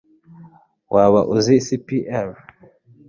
[0.93, 2.27] waba uzi cpr